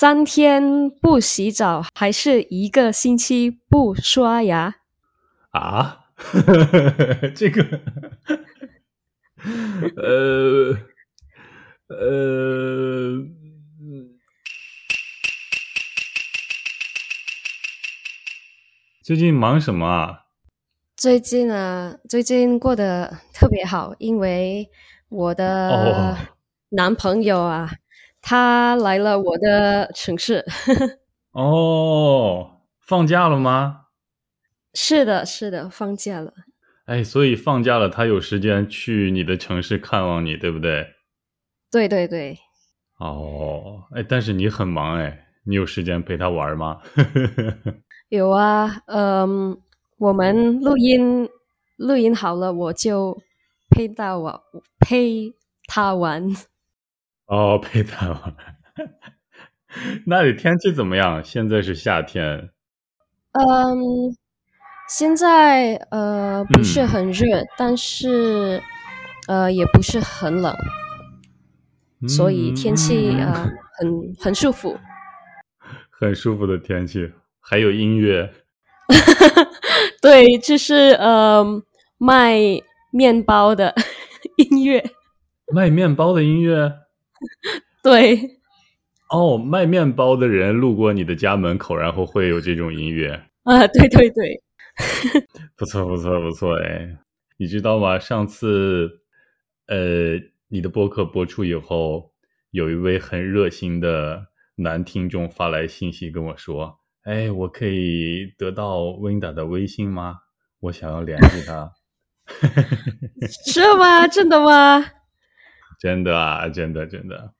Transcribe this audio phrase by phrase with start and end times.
[0.00, 4.76] 三天不洗澡，还是一个星期不刷牙？
[5.50, 6.04] 啊，
[7.34, 7.80] 这个，
[9.96, 10.78] 呃，
[11.88, 13.26] 呃，
[19.02, 20.26] 最近忙什么啊？
[20.96, 24.70] 最近啊，最近过得特别好，因为
[25.08, 26.16] 我的哦
[26.68, 27.72] 男朋友啊，
[28.20, 30.44] 他来了我的城市。
[31.32, 33.86] 哦，放假了吗？
[34.74, 36.32] 是的，是的，放假了。
[36.86, 40.86] 哎，所以放假了，他有时间去你的城市看望你，对不对？
[41.70, 42.38] 对对对，
[42.98, 46.80] 哦，哎，但是你很忙哎，你有时间陪他玩吗？
[48.08, 49.60] 有啊，嗯，
[49.98, 51.28] 我们录音
[51.76, 53.18] 录音好了，我就
[53.68, 54.42] 陪到我
[54.80, 55.34] 陪
[55.66, 56.26] 他玩。
[57.28, 58.34] 哦，陪他玩。
[60.06, 61.22] 那里天气怎么样？
[61.22, 62.50] 现在是夏天。
[63.32, 64.16] 嗯，
[64.88, 68.62] 现在呃不是嗯很热，但是
[69.28, 70.56] 呃也不是很冷，
[72.08, 73.34] 所以天气嗯呃
[73.74, 74.78] 很很舒服。
[76.00, 78.32] 很舒服的天气，还有音乐。
[80.00, 81.44] 对，就是呃
[81.98, 82.38] 卖
[82.90, 83.74] 面包的
[84.50, 84.82] 音乐。
[85.52, 86.72] 卖面包的音乐。
[87.82, 88.38] 对，
[89.10, 93.22] 哦，卖面包的人路过你的家门口，然后会有这种音乐。
[93.44, 94.42] 啊，对对对，
[95.56, 96.98] 不错，不错，不错，哎，
[97.38, 97.98] 你知道吗？
[97.98, 99.00] 上次，
[99.66, 102.12] 呃，你的播客播出以后，
[102.50, 110.18] 有一位很热心的男听众发来信息跟我说：“哎，我可以得到 Winda 的微信吗？
[110.60, 111.72] 我想要联系他。
[113.44, 114.06] 是吗？
[114.08, 114.84] 真的吗？”
[115.78, 117.32] 真的啊，真的，真的。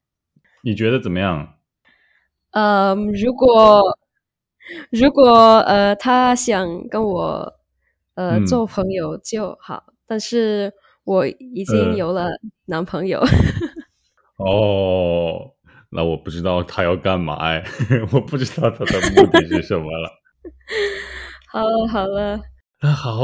[0.63, 1.55] 你觉得怎么样？
[2.53, 3.83] 呃，如果
[4.91, 7.55] 如果呃他想跟我
[8.15, 10.73] 呃嗯做朋友就好，但是
[11.05, 12.29] 我已经呃有了
[12.67, 13.21] 男朋友。
[14.39, 15.53] 哦，
[15.91, 17.63] 那我不知道他要干嘛哎，
[18.13, 20.11] 我不知道他的目的是什么了。
[21.51, 22.41] 好 了好了，
[22.81, 23.21] 那好，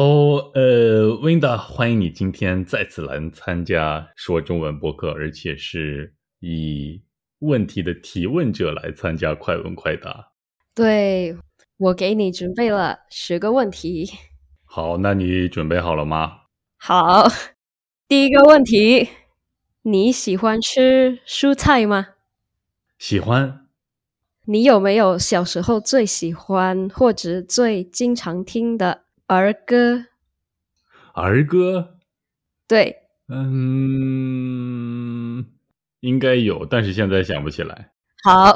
[0.54, 7.00] 呃，Winda，欢迎你今天再次来参加说中文播客，而且是以
[7.38, 10.32] 问题的提问者来参加快问快答。
[10.74, 11.36] 对
[11.76, 14.10] 我给你准备了十个问题。
[14.64, 16.32] 好，那你准备好了吗？
[16.76, 17.28] 好，
[18.08, 19.08] 第一个问题，
[19.82, 22.08] 你喜欢吃蔬菜吗？
[22.98, 23.68] 喜欢
[24.46, 30.06] 你有没有小时候最喜欢或者最经常听的儿歌？
[31.14, 31.96] 儿歌？
[32.68, 32.96] 对，
[33.28, 33.44] 嗯，
[36.00, 37.92] 应该有，但是现在想不起来。
[38.22, 38.54] 好，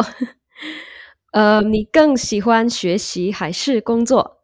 [1.33, 4.43] 呃，你更喜欢学习还是工作？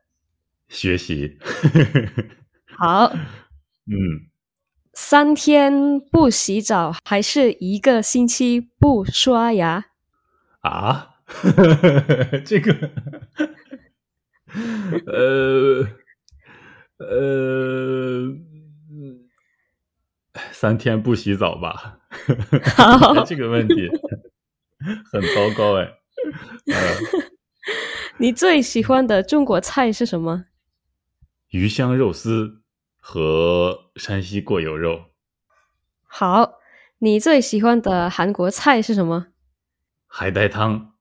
[0.68, 1.38] 学习，
[2.78, 3.12] 好，
[3.86, 4.28] 嗯，
[4.94, 9.84] 三天不洗澡还是一个星期不刷牙？
[10.60, 11.16] 啊，
[12.44, 12.90] 这个，
[15.06, 15.86] 呃，
[17.08, 18.36] 呃，
[20.52, 22.00] 三天不洗澡吧？
[22.76, 23.88] 好这个问题
[25.10, 25.84] 很糟糕哎。
[26.72, 26.74] 呃，
[28.18, 30.46] 你最喜欢的中国菜是什么？
[31.50, 32.62] 鱼香肉丝
[32.98, 35.10] 和山西过油肉，
[36.06, 36.54] 好，
[36.98, 39.28] 你最喜欢的韩国菜是什么？
[40.06, 40.94] 海带汤。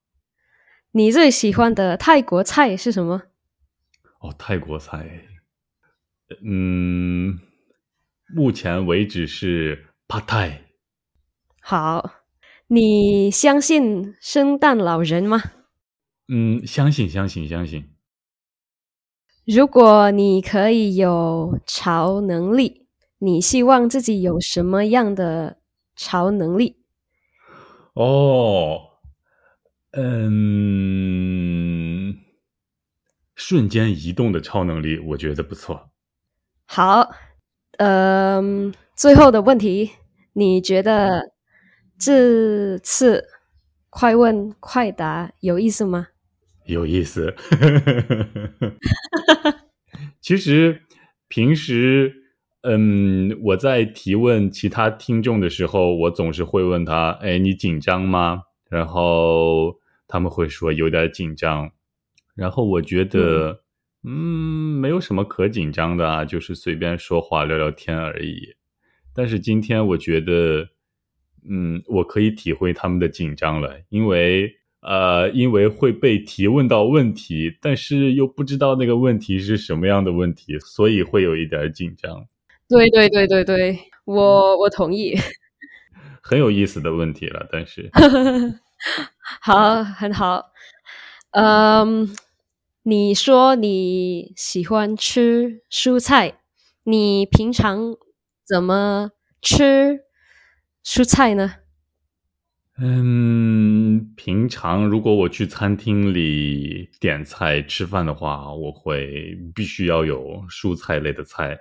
[0.92, 3.24] 你最喜欢的泰国菜是什么？
[4.20, 5.26] 哦，泰国菜，
[6.42, 7.40] 嗯，
[8.34, 10.58] 目前为止是 p a t
[11.62, 12.24] 好，
[12.68, 15.42] 你相信圣诞老人吗？
[16.28, 17.90] 嗯，相信相信相信。
[19.46, 22.88] 如果你可以有超能力，
[23.20, 25.60] 你希望自己有什么样的
[25.96, 26.78] 超能力？
[27.94, 28.80] 哦，
[29.92, 30.16] 嗯，
[33.36, 35.93] 瞬间移动的超能力，我觉得不错。
[36.76, 37.08] 好，
[37.78, 39.92] 嗯，最后的问题，
[40.34, 41.32] 你觉得
[42.00, 43.28] 这次
[43.92, 46.08] 快问快答有意思吗？
[46.66, 47.36] 有意思。
[50.20, 50.82] 其实
[51.28, 52.12] 平时，
[52.64, 59.76] 嗯，我在提问其他听众的时候，我总是会问他：“哎，你紧张吗？”然后
[60.08, 61.70] 他们会说有点紧张。
[62.34, 63.62] 然后我觉得，
[64.06, 68.56] 嗯，没有什么可紧张的啊，就是随便说话聊聊天而已。
[69.16, 70.70] 但是今天我觉得，
[71.50, 82.26] 嗯，我可以体会他们的紧张了，因为呃，因为会被提问到问题，但是又不知道那个问题是什么样的问题，所以会有一点紧张。
[82.68, 85.16] 对对对对对，我我同意。
[86.22, 87.90] 很有意思的问题了，但是
[89.42, 90.52] 好，很好。
[91.32, 92.08] 嗯，
[92.86, 96.40] 你说你喜欢吃蔬菜，
[96.84, 97.96] 你平常
[98.46, 100.02] 怎么吃
[100.84, 101.56] 蔬菜呢？
[102.78, 111.58] 嗯，平常如果我去餐厅里点菜吃饭的话，我会必须要有蔬菜类的菜，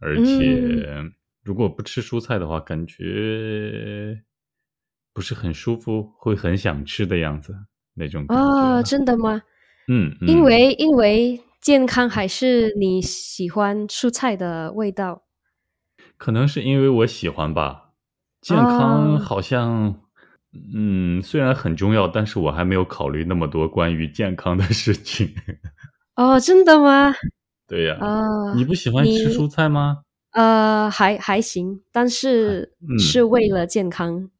[0.00, 1.12] 而且。
[1.42, 4.18] 如果不吃蔬菜的话，感觉
[5.12, 7.54] 不是很舒服，会很想吃的样子
[7.92, 8.42] 那种感觉。
[8.42, 9.42] 哦，真的吗？
[9.88, 15.22] 嗯，因为因为健康还是你喜欢蔬菜的味道？
[16.16, 17.90] 可能是因为我喜欢吧。
[18.40, 20.00] 健康好像，
[20.74, 25.34] 嗯，虽然很重要，但是我还没有考虑那么多关于健康的事情。
[26.16, 27.14] 哦，真的吗？
[27.66, 27.96] 对呀。
[28.00, 30.02] 啊，你不喜欢吃蔬菜吗？
[30.32, 34.30] 呃，还还行，但是是为了健康。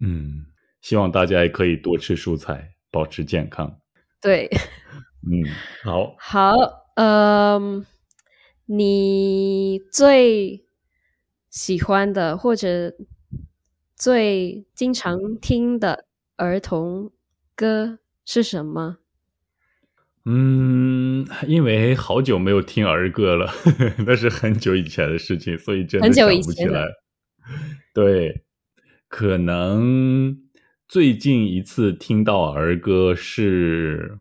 [0.00, 0.46] 嗯，
[0.80, 3.78] 希望大家也可以多吃蔬菜，保持健康。
[4.24, 4.48] 对，
[5.30, 5.44] 嗯，
[5.82, 6.54] 好，好，
[6.96, 7.84] 嗯，
[8.64, 10.64] 你最
[11.50, 12.94] 喜欢的或者
[13.94, 16.06] 最经常听的
[16.36, 17.12] 儿童
[17.54, 18.96] 歌是什么？
[20.24, 23.52] 嗯，因为好久没有听儿歌了，
[24.06, 26.86] 那是很久以前的事情，所以真的想不起来。
[27.92, 28.42] 对，
[29.06, 30.43] 可能
[30.86, 34.18] 最近一次听到儿歌是，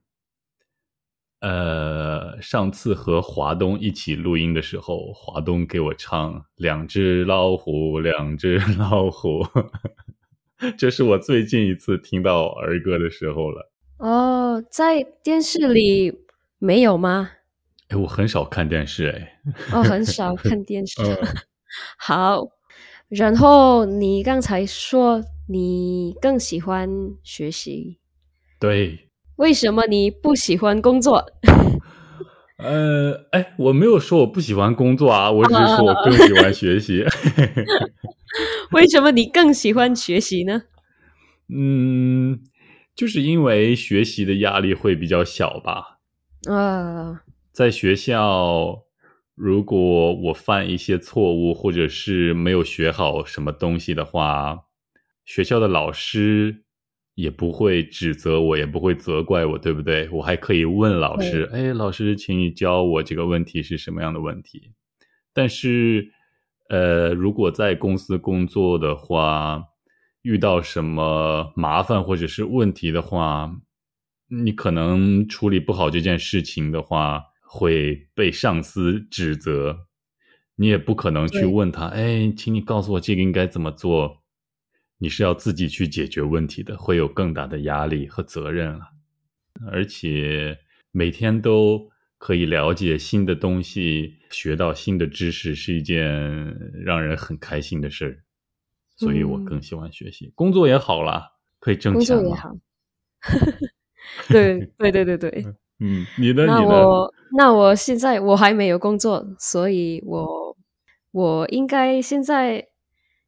[1.42, 9.44] 呃，上次和华东一起录音的时候，华东给我唱《两只老虎，两只老虎》，
[10.78, 13.70] 这是我最近一次听到儿歌的时候了。
[13.98, 16.18] 哦，在电视里
[16.60, 17.30] 没有吗？
[17.90, 19.42] 哎，我很少看电视，哎。
[19.74, 20.96] 哦，很少看电视。
[22.00, 22.48] 好，
[23.10, 26.90] 然后你刚才说你更喜欢
[27.24, 27.98] 学习，
[28.60, 29.10] 对。
[29.38, 31.26] 为什么你不喜欢工作？
[32.58, 37.04] 呃，哎，我没有说我不喜欢工作啊，我只是说我更喜欢学习。
[38.72, 40.64] 为什么你更喜欢学习呢？
[41.54, 42.40] 嗯。
[42.96, 45.98] 就是因为学习的压力会比较小吧？
[46.48, 48.84] 啊，在学校，
[49.34, 54.66] 如果我犯一些错误，或者是没有学好什么东西的话，
[55.26, 56.64] 学校的老师
[57.16, 60.10] 也不会指责我，也不会责怪我，对不对？
[60.10, 64.74] 我还可以问老师：“哎，老师，请你教我这个问题是什么样的问题？”
[65.32, 66.12] 但是，
[66.70, 69.64] 呃，如果在公司工作的话，
[70.24, 73.52] 遇到什么麻烦或者是问题的话，
[74.30, 79.88] 你可能处理不好这件事情的话，会被上司指责。
[80.56, 84.23] 你也不可能去问他：“哎，请你告诉我这个应该怎么做。”
[85.04, 88.88] 你是要自己去解决问题的，会有更大的压力和责任了。
[89.70, 90.58] 而且
[90.94, 96.10] 每天都可以了解新的东西，学到新的知识，是一件
[96.86, 98.24] 让人很开心的事儿。
[98.96, 102.16] 所以我更喜欢学习，工作也好啦，可以挣钱。
[102.16, 102.56] 工作也好，
[104.30, 105.46] 对对对对对。
[105.84, 110.58] 嗯，你的那我那我现在我还没有工作，所以我
[111.12, 112.66] 我应该现在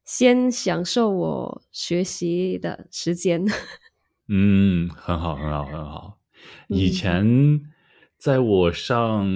[0.06, 3.44] 先享受我学习的时间。
[4.28, 6.18] 嗯，很好，很好，很好。
[6.68, 7.60] 以前。
[8.18, 9.28] 在我上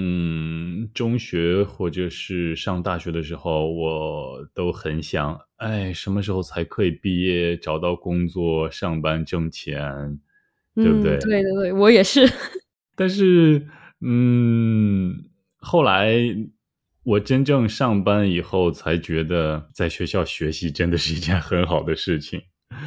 [0.91, 10.19] 中学或者是上大学的时候，我都很想，哎，什么时候才可以毕业，找到工作，上班挣钱，
[10.73, 11.19] 对不对？
[11.19, 12.27] 对对对，我也是。
[12.97, 13.67] 但是，
[14.01, 15.25] 嗯，
[15.57, 16.17] 后来
[17.03, 22.41] 我真正上班以后，才觉得在学校学习真的是一件很好的事情，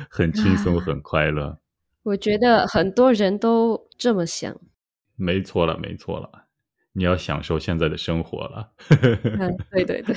[0.08, 1.58] 很轻松，很快乐。
[2.04, 4.54] 我觉得很多人都这么想。
[5.16, 6.46] 没错了，没错了，
[6.92, 8.72] 你要享受现在的生活了。
[8.90, 10.16] 嗯，对对对。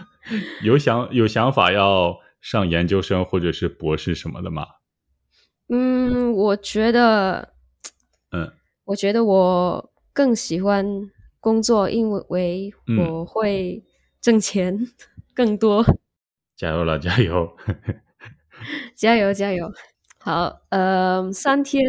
[0.62, 4.66] 有想有想法要上研究生或者是博士什么的吗？
[5.68, 7.54] 嗯，我觉得，
[8.32, 8.52] 嗯，
[8.84, 10.84] 我觉得我更喜欢
[11.40, 13.82] 工作，因为我会
[14.20, 14.78] 挣钱
[15.34, 15.84] 更多。
[16.56, 17.56] 加油了，加油！
[18.94, 19.72] 加油，加油！
[20.18, 21.82] 好，呃，三天。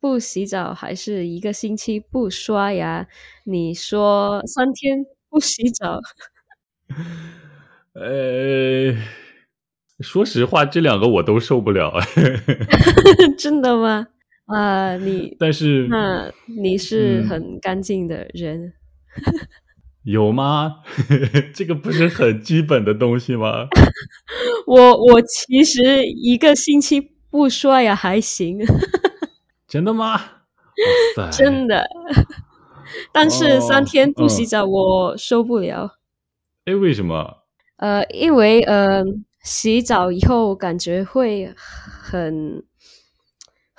[0.00, 3.08] 不洗澡还是一个星期不刷牙？
[3.44, 5.98] 你说三天不洗澡？
[7.94, 8.94] 呃，
[10.00, 11.90] 说实话，这两个我都受不了。
[13.38, 14.08] 真的吗？
[14.46, 18.72] 啊，你但是那你是嗯很干净的人。
[20.04, 20.82] 有吗？
[21.54, 23.66] 这个不是很基本的东西吗？
[24.66, 28.58] 我我其实一个星期不刷牙还行，
[29.66, 30.12] 真的吗？
[31.16, 31.86] 哇塞，真的。
[33.12, 35.96] 但是三哦天不洗嗯澡我受不了。
[36.66, 37.38] 哎，为什么？
[37.78, 39.02] 呃，因为呃，
[39.42, 42.62] 洗澡以后感觉会很、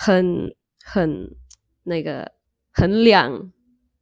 [0.05, 1.35] 很、很
[1.83, 2.31] 那个
[2.71, 3.51] 很凉，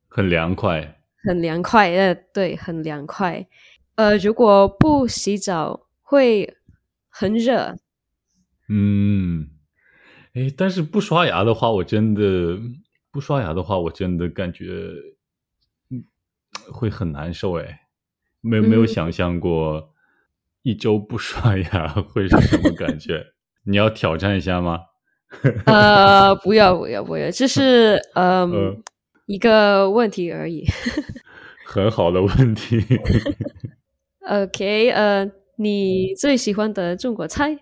[0.10, 1.00] 很凉快。
[1.24, 1.90] 很凉快。
[1.94, 3.48] 呃，对，很凉快。
[3.96, 6.58] 呃，如果不洗澡会
[7.08, 7.78] 很热。
[8.68, 9.48] 嗯，
[10.34, 12.60] 哎，但是不刷牙的话，我真的
[13.10, 14.92] 不刷牙的话，我真的感觉
[15.90, 16.04] 嗯
[16.74, 17.58] 会很难受。
[17.60, 17.88] 哎，
[18.42, 19.94] 没有没有嗯想象过
[20.64, 23.28] 一周不刷牙 会是什么感觉？
[23.64, 24.80] 你要挑战一下吗？
[25.66, 28.84] 呃，不要不要不要，这是嗯、嗯
[29.26, 30.66] 一个问题而已。
[31.66, 32.84] 很好的问题。
[34.30, 37.58] OK，呃，你最喜欢的中国菜？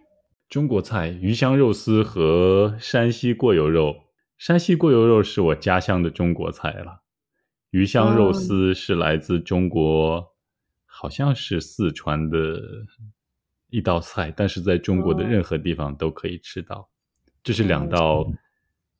[0.50, 3.96] 中国菜鱼香肉丝和山西过油肉。
[4.38, 7.04] 山西过油肉是我家乡的中国菜了，
[7.70, 10.34] 鱼香肉丝是来自中国，
[10.86, 12.60] 好像是四川的
[13.70, 16.90] 一道菜，但是在中国的哦任何地方都可以吃到。
[17.44, 18.26] 这是两道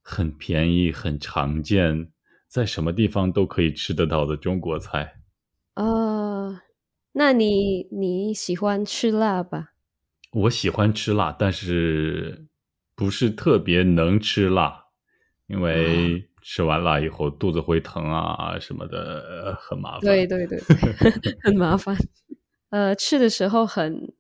[0.02, 2.12] 很便宜、很常见，
[2.48, 5.16] 在什么地方都可以吃得到的中国菜。
[5.76, 6.60] 呃，
[7.14, 9.74] 那你你喜欢吃辣吧？
[10.34, 12.48] 我喜欢吃辣，但是
[12.96, 14.86] 不是特别能吃辣，
[15.48, 20.02] 因为吃完辣以后肚子会疼啊什么的，呃很麻烦。
[20.02, 20.60] 对对对
[21.22, 21.96] 对， 很麻烦。
[22.70, 24.14] 呃，吃的时候很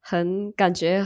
[0.00, 1.04] 很感觉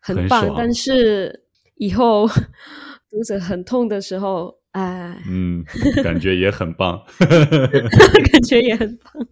[0.00, 1.44] 很棒，很但是
[1.80, 2.28] 以后
[3.08, 5.64] 肚子很痛的时候，哎，嗯，
[6.04, 7.02] 感觉也很棒。
[7.18, 9.26] 感觉也很棒。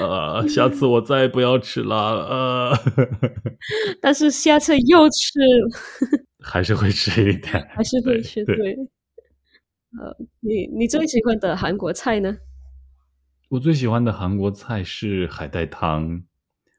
[0.02, 2.76] 呃，下次我再不要吃辣，呃，
[4.02, 5.38] 但是下次又吃，
[6.42, 8.44] 还是会吃一点，还是会吃。
[8.44, 8.72] 对对，
[10.00, 12.36] 呃，你你最喜欢的韩国菜呢？
[13.50, 16.24] 我最喜欢的韩国菜是海带汤。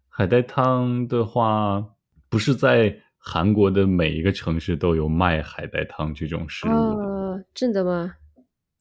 [0.10, 1.96] 海带汤的话，
[2.30, 7.06] 不是在韩国的每一个城市都有卖海带汤这种食物的。
[7.06, 8.16] 哦，真的吗？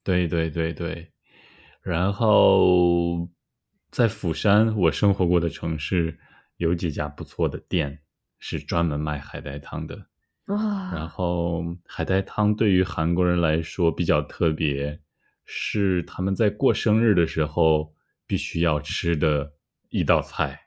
[0.03, 1.11] 对对对对，
[1.81, 3.29] 然后
[3.91, 6.17] 在釜山，我生活过的城市
[6.57, 7.99] 有几家不错的店，
[8.39, 10.07] 是专门卖海带汤的。
[10.47, 14.99] 然，后海带汤对于韩国人来说比较特别，
[15.45, 17.93] 是他们在过生日的时候
[18.25, 19.53] 必须要吃的
[19.89, 20.59] 一道菜。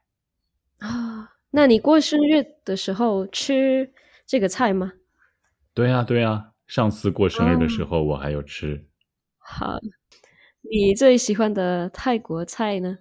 [0.78, 3.92] 啊，那你过生日的时候吃
[4.26, 4.92] 这个菜吗？
[5.74, 8.86] 对呀对呀，上次过生日的时哦候我还有吃。
[9.38, 9.78] 好，
[10.62, 12.98] 你最喜欢的泰国菜呢？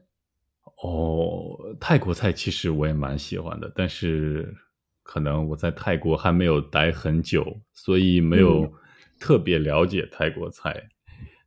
[0.84, 4.54] 哦，泰国菜其实我也蛮喜欢的，但是
[5.02, 8.72] 可能我在泰国还没有待很久，所以没有嗯
[9.18, 10.90] 特别了解泰国菜。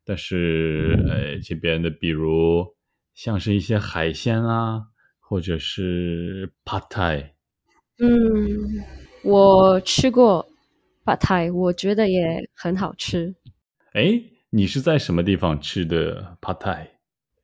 [0.07, 2.75] 但是，呃，这边的比如
[3.15, 4.89] 像是一些海鲜啊，
[5.27, 7.31] 或者是 Pad Thai，
[7.99, 8.85] 嗯，
[9.25, 10.47] 我吃过
[11.05, 13.35] partai，，我觉得也很好吃。
[13.95, 16.89] 哎，你是在什么地方吃的 Pad Thai？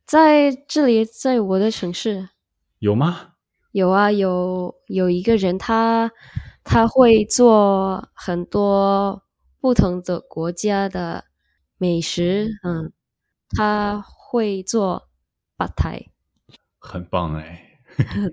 [0.04, 2.28] 在这里，在我的城市
[2.80, 3.34] 有吗？
[3.72, 6.10] 有啊，有有一个人他
[6.64, 9.22] 他会做很多
[9.60, 11.24] 不同的国家的
[11.78, 12.92] 美食，嗯，
[13.50, 15.08] 他会做
[15.56, 16.08] partai，
[16.78, 17.69] 很棒哎，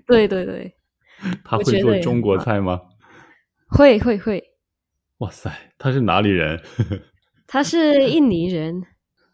[0.06, 0.74] 对 对对，
[1.44, 2.80] 他会做中国菜吗？
[3.68, 4.42] 会会会，
[5.18, 6.60] 哇塞，他是哪里人？
[7.46, 8.82] 他是印尼人，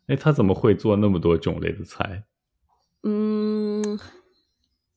[0.07, 2.25] 哎，他怎么会做那么多种类的菜？
[3.03, 3.83] 嗯，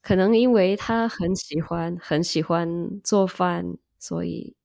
[0.02, 2.70] 可能因为他很喜欢很喜欢
[3.04, 3.66] 做饭，
[4.00, 4.56] 所以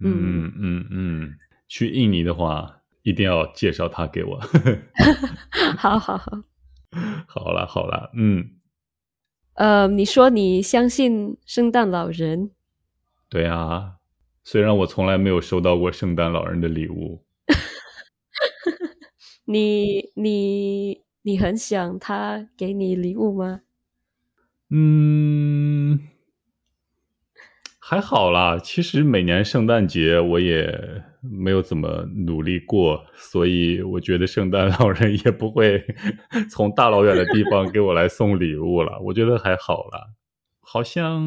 [0.00, 1.34] 嗯嗯嗯嗯，
[1.68, 4.40] 去印尼的话，一定要介绍他给我。
[5.76, 6.32] 好好好。
[7.26, 8.57] 好了好了，嗯，
[9.58, 12.52] 呃，你说你相信圣诞老人？
[13.28, 13.96] 对啊，
[14.44, 17.24] 虽然我从来没有收到过圣诞老人的礼物，
[19.46, 23.62] 你你你很想他给你礼物吗？
[24.70, 25.98] 嗯，
[27.90, 28.58] 还好啦。
[28.58, 30.78] 其实每年圣诞节我也
[31.22, 35.82] 没有怎么努力过，所以我觉得圣诞老人也不会
[36.50, 39.00] 从大老远的地方给我来送礼物了。
[39.08, 40.00] 我觉得还好啦。
[40.60, 41.24] 好像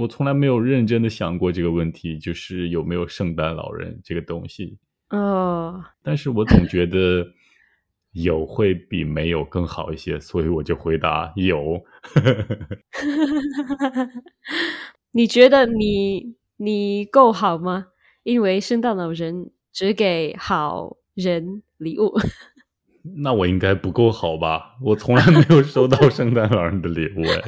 [0.00, 4.78] 我从来没有认真的想过这个问题，就是有没有圣诞老人这个东西。
[5.10, 7.26] 哦，但是我总觉得
[8.12, 11.84] 有会比没有更好一些，所以我就回答有。
[15.12, 17.86] 你觉得你你够好吗？
[18.22, 22.12] 因为圣诞老人只给好人礼物。
[23.18, 24.76] 那我应该不够好吧？
[24.80, 27.42] 我从来没有收到圣诞老人的礼物哎。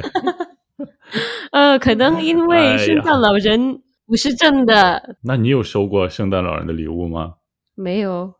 [1.52, 7.34] 呃，可能 因哎为圣诞老人不是真的，那你有收过圣诞老人的礼物吗？
[7.76, 8.34] 没有，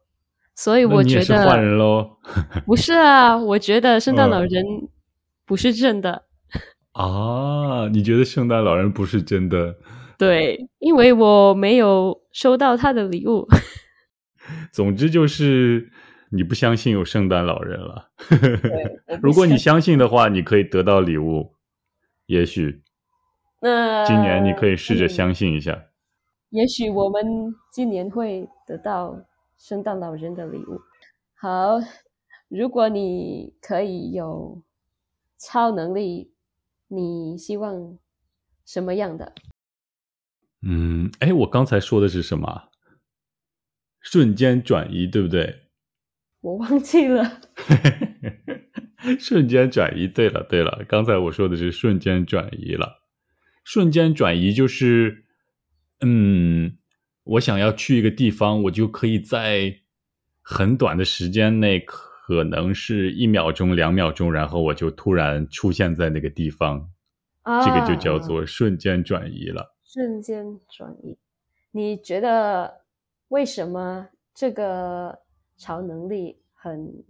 [0.56, 2.18] 所以我觉是坏人喽。
[2.66, 3.36] 不是啊。
[3.36, 4.64] 我觉得圣诞嗯老人
[5.46, 6.24] 不是真的，
[6.94, 9.76] 啊，你觉得圣诞老人不是真的？
[10.16, 13.46] 对，因为我没有收到他的礼物。
[14.72, 15.90] 总之就是
[16.30, 18.10] 你不相信有圣诞老人了。
[19.20, 21.54] 如果你相相信的话，你可以得到礼物。
[22.26, 22.82] 也许
[23.60, 25.86] 那今年你可以试着嗯相信一下。
[26.50, 29.18] 也许我们今年会得到
[29.58, 30.80] 圣诞老人的礼物。
[31.34, 31.80] 好，
[32.48, 34.62] 如果你可以有
[35.38, 36.30] 超能力，
[36.88, 37.98] 你希望
[38.64, 39.34] 什么样的？
[40.66, 42.68] 嗯，哎，我刚才说的是什么啊？
[44.00, 45.62] 瞬间转移，对不对？
[46.40, 47.40] 我忘记了。
[49.18, 50.06] 瞬间转移。
[50.08, 53.02] 对了，对了，刚才我说的是瞬间转移了。
[53.64, 55.24] 瞬间转移就是，
[56.00, 56.78] 嗯，
[57.24, 59.80] 我想要去一个地方，我就可以在
[60.42, 62.10] 很短的时间内，可
[62.44, 66.88] 能是一秒钟、两秒钟，然后我就突然出现在那个地方，
[67.42, 69.74] 啊，这个就叫做瞬间转移了。
[69.84, 71.18] 瞬间转移。
[71.72, 72.80] 你觉得
[73.28, 75.18] 为什么这个
[75.58, 77.04] 超能力很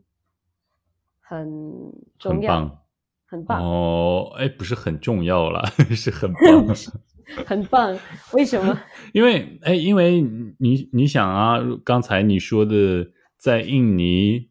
[1.21, 1.49] 很
[2.19, 2.53] 重要？
[2.55, 2.79] 很棒
[3.27, 6.75] 很棒，哦，哎，不是很重要了， 是很 棒。
[7.47, 7.99] 很棒。
[8.33, 8.79] 为什么？
[9.15, 10.21] 因为，哎，因为
[10.59, 14.51] 你你想啊，刚才你说的，在印尼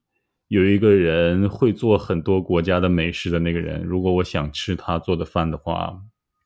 [0.53, 5.99] 有一个人会做很多国家的美食的那个人，如果我想吃他做的饭的话，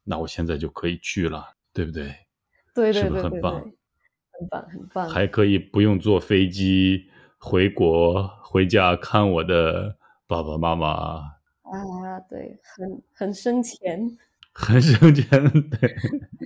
[0.05, 2.15] 那我现在就可以去了，对不对？
[2.73, 5.09] 对对对，很棒很棒很棒。
[5.09, 14.09] 还可以不用坐飞机回国回家看我的爸爸妈妈，啊，对，很很省钱，
[14.53, 15.27] 很省钱，
[15.69, 15.95] 对，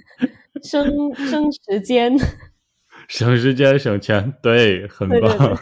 [0.66, 0.84] 省
[1.14, 2.18] 省时间。
[3.12, 5.58] 省时间省钱，对，很棒。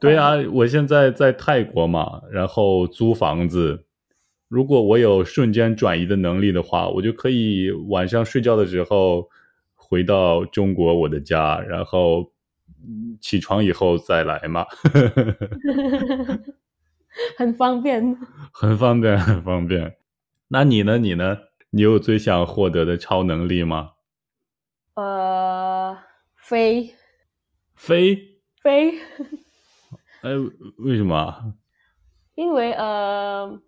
[0.00, 3.84] 对， 啊，我现在在泰国嘛，然后租房子。
[4.48, 9.28] 如果我有瞬间转移的能力的话，我就可以晚上睡觉的时候
[9.76, 12.32] 回到中国我的家，然后
[12.84, 14.66] 嗯起床以后再来嘛，
[17.38, 18.16] 很方便。
[18.52, 19.94] 很方便，很方便。
[20.48, 20.98] 那你呢？
[20.98, 21.38] 你呢？
[21.70, 23.90] 你有最想获得的超能力吗？
[24.94, 25.98] 呃，
[26.36, 26.94] 飞
[27.74, 28.38] 飞？
[28.62, 28.92] 飞，
[30.22, 30.30] 哎，
[30.78, 31.54] 为什么啊？
[32.34, 33.60] 因为呃，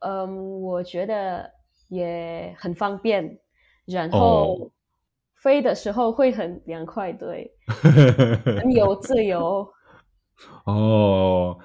[0.00, 1.50] 嗯、我觉得
[1.88, 3.38] 也很方便，
[3.84, 4.70] 然后哦
[5.36, 7.52] 飞的时候会很凉快，对，
[8.58, 9.70] 很有自由。
[10.64, 11.58] 哦，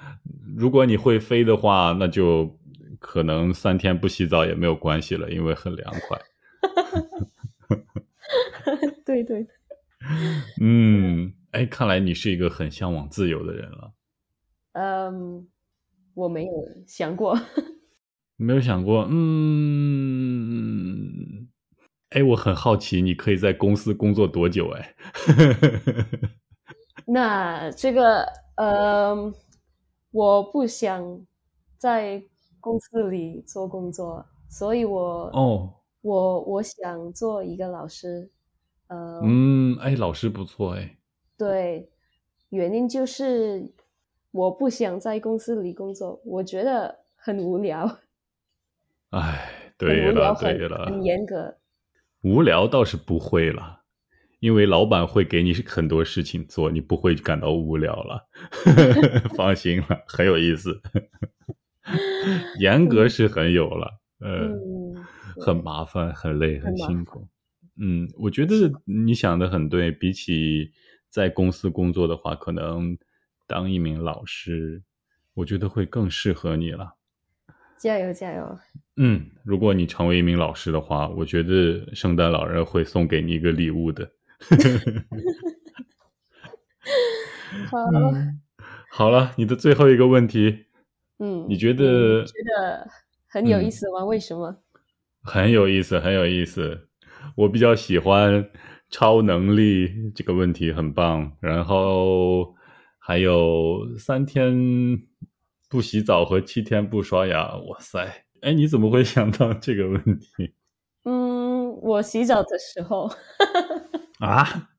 [0.57, 2.57] 如果你会飞的话，那就
[2.99, 6.19] 可能三天不洗澡也没有关系了，因为很凉快。
[9.05, 9.47] 对对，
[10.61, 13.93] 嗯，哎，看来你是一个很向往自由的人了。
[14.73, 15.47] 嗯，
[16.13, 16.51] 我没有
[16.87, 17.37] 想过。
[18.41, 20.39] 没有想过，嗯，
[22.11, 24.69] 哎，我很好奇，你可以在公司工作多久？
[24.71, 24.95] 哎，
[27.05, 29.33] 那这个，呃，
[30.11, 31.25] 我不想
[31.77, 32.23] 在
[32.61, 38.29] 公司里做工作，所以我，哦，我我想做一个老师。
[38.87, 40.97] 呃，嗯，哎，老师不错，哎，
[41.37, 41.89] 对，
[42.49, 43.71] 原因就是
[44.31, 47.99] 我不想在公司里工作，我觉得很无聊，
[49.11, 51.55] 哎，对，了，对了，很严格。
[52.23, 53.81] 无聊倒是不会了，
[54.39, 58.27] 因为老板会给你很多事情做，你不会感到无聊了。
[59.37, 60.81] 放心了，很有意思。
[62.59, 64.78] 严格是很有了，呃，嗯，
[65.39, 67.27] 很麻烦，很累，很辛苦。
[67.81, 70.71] 嗯，我觉得你想的很对，比起
[71.09, 72.97] 在公司工作的话，可能
[73.47, 74.83] 当一名老师，
[75.33, 76.95] 我觉得会更适合你了。
[77.77, 78.59] 加油加油！
[78.97, 84.11] 嗯，如果你成为一名老师的话，我觉得圣诞老人会送给你一个礼物的。
[87.71, 88.41] 好，嗯
[88.91, 90.65] 好了，你的最后一个问题，
[91.19, 92.85] 嗯，你觉得觉得
[93.27, 94.03] 很有意思吗？
[94.03, 94.57] 为什么？
[95.23, 96.87] 很有意思，很有意思。
[97.35, 98.49] 我比较喜欢
[98.89, 101.33] 超能力这个问题，很棒。
[101.41, 102.55] 然后
[102.97, 105.01] 还有三天
[105.69, 108.25] 不洗澡和七天不刷牙，哇塞！
[108.41, 110.53] 哎，你怎么会想到这个问题？
[111.05, 113.09] 嗯，我洗澡的时候
[114.19, 114.69] 啊，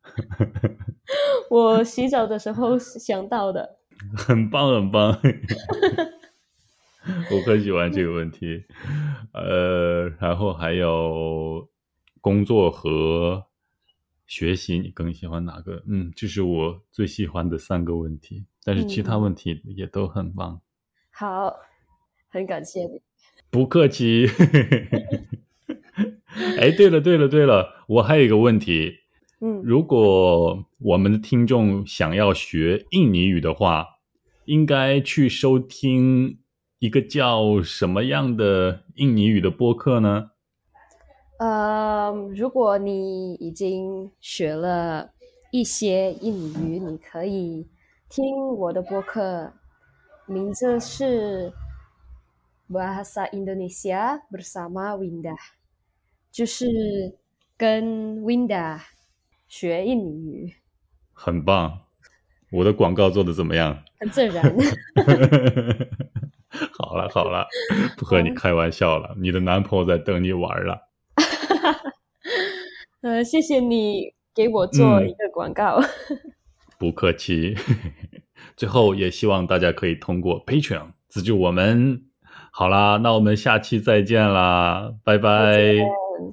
[1.50, 3.78] 我洗澡的时候想到的。
[4.16, 5.18] 很棒，很棒。
[7.30, 8.64] 我很喜欢这个问题。
[9.32, 11.68] 呃，然后还有
[12.20, 13.46] 工作和
[14.26, 15.82] 学习，你更喜欢哪个？
[15.88, 18.44] 嗯，这是我最喜欢的三个问题。
[18.64, 20.60] 但是其他问题也都很棒。
[21.10, 21.54] 好，
[22.28, 23.00] 很感谢你。
[23.50, 24.28] 不客气。
[26.58, 28.98] 哎，对了，对了，对了，我还有一个问题。
[29.40, 33.86] 嗯，如果我们的听众想要学印尼语的话，
[34.44, 36.38] 应该去收听
[36.80, 40.30] 一个叫什么样的印尼语的播客呢？
[41.38, 45.10] 呃，如果你已经学了
[45.52, 47.68] 一些印尼语，你可以
[48.08, 48.24] 听
[48.56, 49.52] 我的播客，
[50.26, 51.52] 名字是。
[52.72, 55.34] Bahasa Indonesia bersama Winda，
[56.30, 57.18] 就是
[57.56, 58.78] 跟 Winda
[59.48, 60.54] 学印尼语。
[61.12, 61.80] 很棒，
[62.52, 63.82] 我的广告做的怎么样？
[63.98, 64.54] 很自然。
[66.90, 67.46] 好了好了，
[67.96, 70.76] 不和你开玩笑了，你的男朋友在等你玩了。
[73.02, 75.80] 呃， 谢谢你给我做一个广告。
[76.80, 77.54] 不客气。
[78.56, 82.02] 最后也希望大家可以通过 Patreon 资助我们。
[82.50, 85.78] 好啦，那我们下期再见啦，拜拜，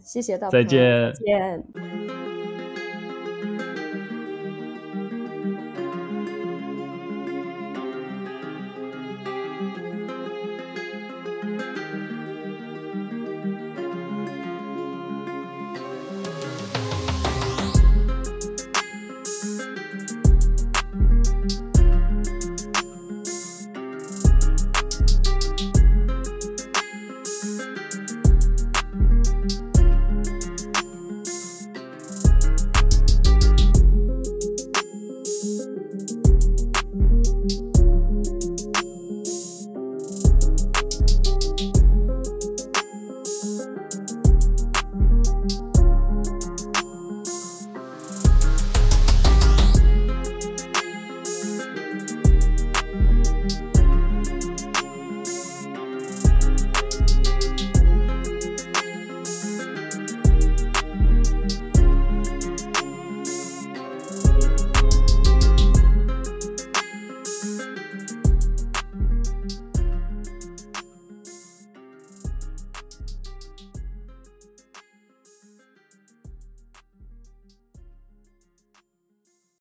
[0.02, 2.26] 谢谢大再见，再见。